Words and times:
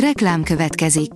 Reklám 0.00 0.42
következik. 0.42 1.10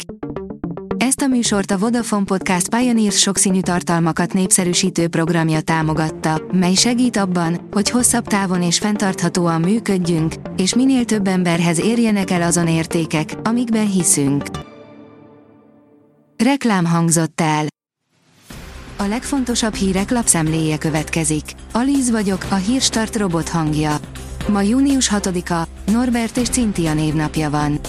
Ezt 0.96 1.20
a 1.20 1.26
műsort 1.26 1.70
a 1.70 1.78
Vodafone 1.78 2.24
Podcast 2.24 2.68
Pioneers 2.68 3.18
sokszínű 3.18 3.60
tartalmakat 3.60 4.32
népszerűsítő 4.32 5.08
programja 5.08 5.60
támogatta, 5.60 6.42
mely 6.52 6.74
segít 6.74 7.16
abban, 7.16 7.68
hogy 7.70 7.90
hosszabb 7.90 8.26
távon 8.26 8.62
és 8.62 8.78
fenntarthatóan 8.78 9.60
működjünk, 9.60 10.34
és 10.56 10.74
minél 10.74 11.04
több 11.04 11.26
emberhez 11.26 11.80
érjenek 11.80 12.30
el 12.30 12.42
azon 12.42 12.68
értékek, 12.68 13.34
amikben 13.42 13.90
hiszünk. 13.90 14.44
Reklám 16.36 16.84
hangzott 16.86 17.40
el. 17.40 17.66
A 18.96 19.04
legfontosabb 19.04 19.74
hírek 19.74 20.10
lapszemléje 20.10 20.78
következik. 20.78 21.44
Alíz 21.72 22.10
vagyok, 22.10 22.46
a 22.50 22.54
hírstart 22.54 23.16
robot 23.16 23.48
hangja. 23.48 23.96
Ma 24.48 24.62
június 24.62 25.10
6-a, 25.12 25.90
Norbert 25.92 26.36
és 26.36 26.48
Cintia 26.48 26.94
névnapja 26.94 27.50
van. 27.50 27.80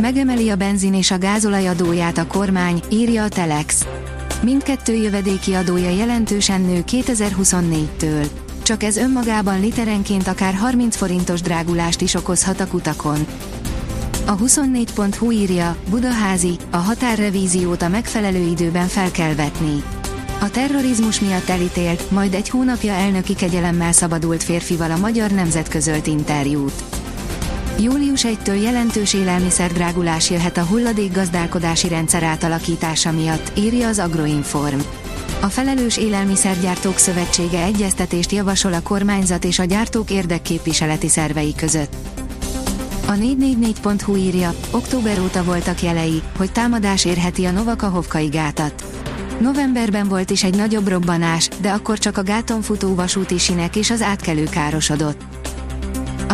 Megemeli 0.00 0.50
a 0.50 0.56
benzin 0.56 0.94
és 0.94 1.10
a 1.10 1.18
gázolaj 1.18 1.68
adóját 1.68 2.18
a 2.18 2.26
kormány, 2.26 2.80
írja 2.90 3.22
a 3.22 3.28
Telex. 3.28 3.86
Mindkettő 4.42 4.94
jövedéki 4.94 5.54
adója 5.54 5.90
jelentősen 5.90 6.60
nő 6.60 6.84
2024-től. 6.86 8.26
Csak 8.62 8.82
ez 8.82 8.96
önmagában 8.96 9.60
literenként 9.60 10.28
akár 10.28 10.54
30 10.54 10.96
forintos 10.96 11.40
drágulást 11.40 12.00
is 12.00 12.14
okozhat 12.14 12.60
a 12.60 12.66
kutakon. 12.66 13.26
A 14.26 14.36
24.hu 14.36 15.30
írja, 15.30 15.76
Budaházi, 15.90 16.56
a 16.70 16.76
határrevíziót 16.76 17.82
a 17.82 17.88
megfelelő 17.88 18.46
időben 18.46 18.86
fel 18.86 19.10
kell 19.10 19.34
vetni. 19.34 19.82
A 20.40 20.50
terrorizmus 20.50 21.20
miatt 21.20 21.48
elítélt, 21.48 22.10
majd 22.10 22.34
egy 22.34 22.48
hónapja 22.48 22.92
elnöki 22.92 23.34
kegyelemmel 23.34 23.92
szabadult 23.92 24.42
férfival 24.42 24.90
a 24.90 24.96
Magyar 24.96 25.30
Nemzet 25.30 25.68
közölt 25.68 26.06
interjút. 26.06 27.03
Július 27.78 28.24
1-től 28.28 28.62
jelentős 28.62 29.14
élelmiszerdrágulás 29.14 30.30
jöhet 30.30 30.56
a 30.56 30.64
hulladékgazdálkodási 30.64 31.88
rendszer 31.88 32.22
átalakítása 32.22 33.12
miatt, 33.12 33.58
írja 33.58 33.88
az 33.88 33.98
Agroinform. 33.98 34.78
A 35.40 35.46
Felelős 35.46 35.96
Élelmiszergyártók 35.96 36.98
Szövetsége 36.98 37.62
egyeztetést 37.62 38.32
javasol 38.32 38.72
a 38.72 38.82
kormányzat 38.82 39.44
és 39.44 39.58
a 39.58 39.64
gyártók 39.64 40.10
érdekképviseleti 40.10 41.08
szervei 41.08 41.54
között. 41.54 41.94
A 43.06 43.12
444.hu 43.12 44.16
írja, 44.16 44.54
október 44.70 45.20
óta 45.20 45.44
voltak 45.44 45.82
jelei, 45.82 46.22
hogy 46.36 46.52
támadás 46.52 47.04
érheti 47.04 47.44
a 47.44 47.50
Novakahovkai 47.50 48.26
gátat. 48.26 48.84
Novemberben 49.40 50.08
volt 50.08 50.30
is 50.30 50.44
egy 50.44 50.56
nagyobb 50.56 50.88
robbanás, 50.88 51.48
de 51.60 51.70
akkor 51.70 51.98
csak 51.98 52.18
a 52.18 52.22
gáton 52.22 52.62
futó 52.62 52.94
vasúti 52.94 53.38
sinek 53.38 53.76
és 53.76 53.90
az 53.90 54.02
átkelő 54.02 54.44
károsodott. 54.44 55.43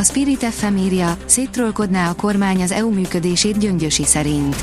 A 0.01 0.05
Spirit 0.05 0.45
FM 0.45 0.77
írja, 0.77 1.17
széttrollkodná 1.25 2.11
a 2.11 2.15
kormány 2.15 2.63
az 2.63 2.73
EU 2.73 2.91
működését 2.91 3.59
Gyöngyösi 3.59 4.05
szerint. 4.05 4.57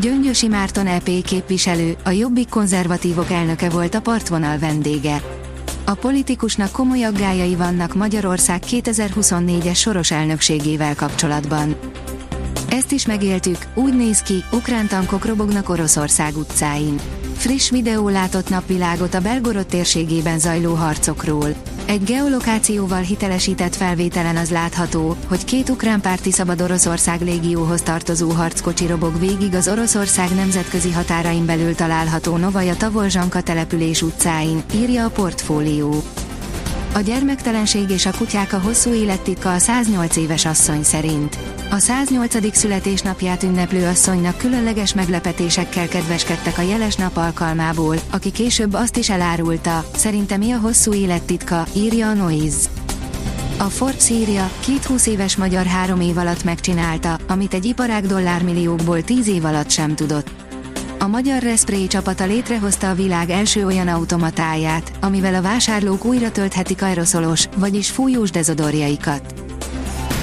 Gyöngyösi 0.00 0.48
Márton 0.48 0.86
EP 0.86 1.10
képviselő, 1.24 1.96
a 2.04 2.10
Jobbik 2.10 2.48
konzervatívok 2.48 3.30
elnöke 3.30 3.70
volt 3.70 3.94
a 3.94 4.00
partvonal 4.00 4.58
vendége. 4.58 5.22
A 5.84 5.94
politikusnak 5.94 6.70
komoly 6.72 7.02
aggájai 7.02 7.54
vannak 7.54 7.94
Magyarország 7.94 8.62
2024-es 8.66 9.76
soros 9.76 10.10
elnökségével 10.10 10.94
kapcsolatban. 10.94 11.76
Ezt 12.68 12.92
is 12.92 13.06
megéltük, 13.06 13.58
úgy 13.74 13.96
néz 13.96 14.20
ki, 14.20 14.44
ukrán 14.52 14.86
tankok 14.86 15.24
robognak 15.24 15.68
Oroszország 15.68 16.36
utcáin. 16.36 17.00
Friss 17.36 17.70
videó 17.70 18.08
látott 18.08 18.48
napvilágot 18.48 19.14
a 19.14 19.20
Belgorod 19.20 19.66
térségében 19.66 20.38
zajló 20.38 20.74
harcokról. 20.74 21.48
Egy 21.86 22.04
geolokációval 22.04 23.00
hitelesített 23.00 23.74
felvételen 23.74 24.36
az 24.36 24.50
látható, 24.50 25.16
hogy 25.28 25.44
két 25.44 25.68
ukrán 25.68 26.00
párti 26.00 26.32
szabad 26.32 26.60
Oroszország 26.60 27.20
légióhoz 27.20 27.82
tartozó 27.82 28.30
harckocsi 28.30 28.86
robog 28.86 29.18
végig 29.18 29.54
az 29.54 29.68
Oroszország 29.68 30.34
nemzetközi 30.34 30.92
határain 30.92 31.46
belül 31.46 31.74
található 31.74 32.36
Novaja 32.36 32.76
Tavolzsanka 32.76 33.40
település 33.40 34.02
utcáin, 34.02 34.62
írja 34.74 35.04
a 35.04 35.10
portfólió. 35.10 36.02
A 36.94 37.00
gyermektelenség 37.00 37.90
és 37.90 38.06
a 38.06 38.16
kutyák 38.18 38.52
a 38.52 38.58
hosszú 38.58 38.92
élettitka 38.92 39.52
a 39.52 39.58
108 39.58 40.16
éves 40.16 40.44
asszony 40.44 40.82
szerint. 40.82 41.38
A 41.70 41.78
108. 41.78 42.56
születésnapját 42.56 43.42
ünneplő 43.42 43.86
asszonynak 43.86 44.36
különleges 44.38 44.94
meglepetésekkel 44.94 45.88
kedveskedtek 45.88 46.58
a 46.58 46.62
jeles 46.62 46.94
nap 46.94 47.16
alkalmából, 47.16 47.96
aki 48.10 48.30
később 48.32 48.74
azt 48.74 48.96
is 48.96 49.10
elárulta, 49.10 49.84
szerinte 49.94 50.36
mi 50.36 50.52
a 50.52 50.58
hosszú 50.58 50.94
élettitka, 50.94 51.66
írja 51.76 52.08
a 52.08 52.14
Noise. 52.14 52.68
A 53.58 53.64
Forbes 53.64 54.10
írja, 54.10 54.50
két 54.60 54.84
20 54.84 55.06
éves 55.06 55.36
magyar 55.36 55.66
három 55.66 56.00
év 56.00 56.18
alatt 56.18 56.44
megcsinálta, 56.44 57.18
amit 57.28 57.54
egy 57.54 57.64
iparág 57.64 58.06
dollármilliókból 58.06 59.02
10 59.02 59.28
év 59.28 59.44
alatt 59.44 59.70
sem 59.70 59.94
tudott. 59.94 60.30
A 60.98 61.06
magyar 61.06 61.42
Respray 61.42 61.86
csapata 61.86 62.24
létrehozta 62.24 62.90
a 62.90 62.94
világ 62.94 63.30
első 63.30 63.66
olyan 63.66 63.88
automatáját, 63.88 64.92
amivel 65.00 65.34
a 65.34 65.42
vásárlók 65.42 66.04
újra 66.04 66.30
tölthetik 66.30 66.82
aeroszolos, 66.82 67.48
vagyis 67.56 67.90
fújós 67.90 68.30
dezodorjaikat. 68.30 69.45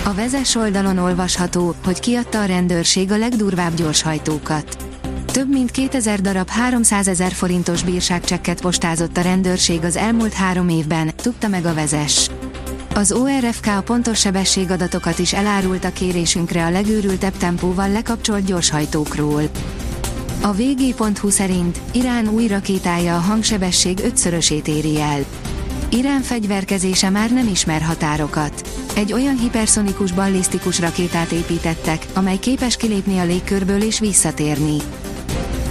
A 0.05 0.13
vezes 0.13 0.55
oldalon 0.55 0.97
olvasható, 0.97 1.75
hogy 1.83 1.99
kiadta 1.99 2.41
a 2.41 2.45
rendőrség 2.45 3.11
a 3.11 3.17
legdurvább 3.17 3.73
gyorshajtókat. 3.75 4.77
Több 5.25 5.49
mint 5.49 5.71
2000 5.71 6.21
darab 6.21 6.49
300 6.49 7.07
ezer 7.07 7.31
forintos 7.31 7.83
bírságcsekket 7.83 8.61
postázott 8.61 9.17
a 9.17 9.21
rendőrség 9.21 9.83
az 9.83 9.95
elmúlt 9.95 10.33
három 10.33 10.69
évben, 10.69 11.11
tudta 11.15 11.47
meg 11.47 11.65
a 11.65 11.73
vezes. 11.73 12.29
Az 12.95 13.11
ORFK 13.11 13.65
a 13.65 13.81
pontos 13.81 14.19
sebességadatokat 14.19 15.19
is 15.19 15.33
elárult 15.33 15.83
a 15.83 15.91
kérésünkre 15.91 16.65
a 16.65 16.69
legőrültebb 16.69 17.37
tempóval 17.37 17.91
lekapcsolt 17.91 18.45
gyorshajtókról. 18.45 19.43
A 20.41 20.51
vg.hu 20.51 21.29
szerint 21.29 21.79
Irán 21.91 22.27
új 22.27 22.47
rakétája 22.47 23.15
a 23.15 23.19
hangsebesség 23.19 23.99
ötszörösét 24.03 24.67
éri 24.67 25.01
el. 25.01 25.25
Irán 25.93 26.21
fegyverkezése 26.21 27.09
már 27.09 27.31
nem 27.31 27.47
ismer 27.47 27.81
határokat. 27.81 28.69
Egy 28.95 29.13
olyan 29.13 29.37
hiperszonikus 29.37 30.11
ballisztikus 30.11 30.79
rakétát 30.79 31.31
építettek, 31.31 32.05
amely 32.13 32.37
képes 32.37 32.77
kilépni 32.77 33.19
a 33.19 33.23
légkörből 33.23 33.81
és 33.81 33.99
visszatérni. 33.99 34.77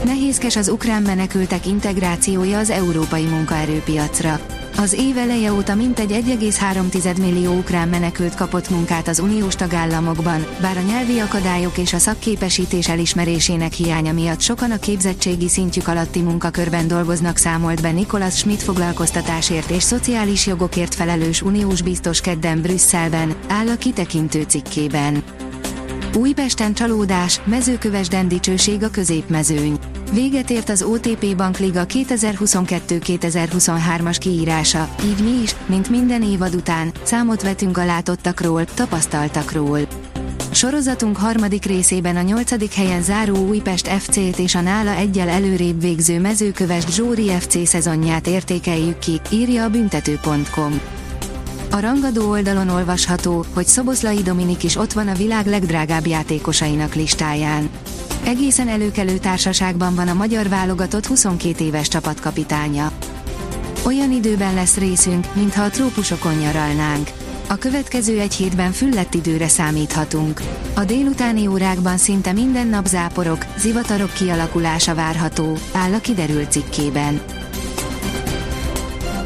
Nehézkes 0.05 0.57
az 0.57 0.69
ukrán 0.69 1.03
menekültek 1.03 1.67
integrációja 1.67 2.59
az 2.59 2.71
európai 2.71 3.25
munkaerőpiacra. 3.25 4.41
Az 4.77 4.93
év 4.93 5.17
eleje 5.17 5.53
óta 5.53 5.75
mintegy 5.75 6.11
1,3 6.11 7.19
millió 7.19 7.53
ukrán 7.53 7.89
menekült 7.89 8.35
kapott 8.35 8.71
munkát 8.71 9.09
az 9.09 9.19
uniós 9.19 9.55
tagállamokban, 9.55 10.47
bár 10.61 10.77
a 10.77 10.81
nyelvi 10.81 11.19
akadályok 11.19 11.79
és 11.79 11.93
a 11.93 11.99
szakképesítés 11.99 12.89
elismerésének 12.89 13.73
hiánya 13.73 14.13
miatt 14.13 14.41
sokan 14.41 14.71
a 14.71 14.79
képzettségi 14.79 15.49
szintjük 15.49 15.89
alatti 15.89 16.21
munkakörben 16.21 16.89
dolgoznak 16.89 17.37
számolt 17.37 17.83
be 17.83 17.91
Nikolas 17.91 18.37
Schmidt 18.37 18.63
foglalkoztatásért 18.63 19.71
és 19.71 19.83
szociális 19.83 20.47
jogokért 20.47 20.95
felelős 20.95 21.43
uniós 21.43 21.83
biztos 21.83 22.21
kedden 22.21 22.61
Brüsszelben, 22.61 23.35
áll 23.49 23.69
a 23.69 23.77
kitekintő 23.77 24.43
cikkében. 24.43 25.23
Újpesten 26.17 26.75
csalódás, 26.75 27.41
mezőköves 27.45 28.09
dicsőség 28.09 28.83
a 28.83 28.91
középmezőny. 28.91 29.79
Véget 30.13 30.51
ért 30.51 30.69
az 30.69 30.83
OTP 30.83 31.37
Bankliga 31.37 31.85
2022-2023-as 31.89 34.17
kiírása, 34.21 34.89
így 35.05 35.23
mi 35.23 35.43
is, 35.43 35.57
mint 35.67 35.91
minden 35.91 36.23
évad 36.23 36.55
után, 36.55 36.93
számot 37.03 37.43
vetünk 37.43 37.79
a 37.79 37.85
látottakról, 37.85 38.65
tapasztaltakról. 38.65 39.79
Sorozatunk 40.51 41.17
harmadik 41.17 41.65
részében 41.65 42.17
a 42.17 42.23
nyolcadik 42.23 42.73
helyen 42.73 43.03
záró 43.03 43.37
Újpest 43.37 43.89
FC-t 43.89 44.39
és 44.39 44.55
a 44.55 44.61
nála 44.61 44.91
egyel 44.91 45.29
előrébb 45.29 45.81
végző 45.81 46.21
mezőköves 46.21 46.85
Zsóri 46.91 47.29
FC 47.29 47.67
szezonját 47.67 48.27
értékeljük 48.27 48.99
ki, 48.99 49.21
írja 49.31 49.65
a 49.65 49.71
büntető.com. 49.71 50.81
A 51.73 51.81
rangadó 51.81 52.31
oldalon 52.31 52.69
olvasható, 52.69 53.45
hogy 53.55 53.67
Szoboszlai 53.67 54.23
Dominik 54.23 54.63
is 54.63 54.77
ott 54.77 54.93
van 54.93 55.09
a 55.09 55.15
világ 55.15 55.47
legdrágább 55.47 56.07
játékosainak 56.07 56.95
listáján. 56.95 57.71
Egészen 58.25 58.69
előkelő 58.69 59.19
társaságban 59.19 59.95
van 59.95 60.09
a 60.09 60.15
magyar 60.15 60.49
válogatott 60.49 61.07
22 61.07 61.65
éves 61.65 61.89
csapatkapitánya. 61.89 62.93
Olyan 63.85 64.13
időben 64.13 64.55
lesz 64.55 64.77
részünk, 64.77 65.27
mintha 65.35 65.63
a 65.63 65.71
trópusokon 65.71 66.35
nyaralnánk. 66.35 67.11
A 67.49 67.57
következő 67.57 68.21
egy 68.21 68.35
hétben 68.35 68.73
füllett 68.73 69.15
időre 69.15 69.49
számíthatunk. 69.49 70.41
A 70.75 70.85
délutáni 70.85 71.47
órákban 71.47 71.97
szinte 71.97 72.33
minden 72.33 72.67
nap 72.67 72.87
záporok, 72.87 73.47
zivatarok 73.57 74.13
kialakulása 74.13 74.95
várható, 74.95 75.59
áll 75.73 75.93
a 75.93 76.01
kiderült 76.01 76.51
cikkében. 76.51 77.21